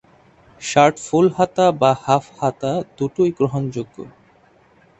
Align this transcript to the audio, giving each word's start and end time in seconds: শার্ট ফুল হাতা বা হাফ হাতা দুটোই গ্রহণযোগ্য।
শার্ট 0.61 0.95
ফুল 1.05 1.25
হাতা 1.37 1.65
বা 1.81 1.91
হাফ 2.03 2.25
হাতা 2.39 2.71
দুটোই 2.97 3.31
গ্রহণযোগ্য। 3.37 3.97